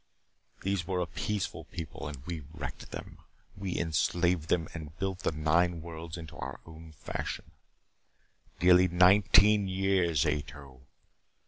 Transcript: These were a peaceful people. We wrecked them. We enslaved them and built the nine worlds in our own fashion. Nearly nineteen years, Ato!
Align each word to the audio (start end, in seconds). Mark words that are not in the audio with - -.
These 0.61 0.87
were 0.87 0.99
a 0.99 1.05
peaceful 1.05 1.65
people. 1.65 2.11
We 2.25 2.39
wrecked 2.39 2.89
them. 2.89 3.19
We 3.55 3.77
enslaved 3.77 4.49
them 4.49 4.67
and 4.73 4.97
built 4.97 5.19
the 5.19 5.31
nine 5.31 5.79
worlds 5.83 6.17
in 6.17 6.27
our 6.31 6.59
own 6.65 6.93
fashion. 6.93 7.51
Nearly 8.63 8.87
nineteen 8.87 9.67
years, 9.67 10.25
Ato! 10.25 10.81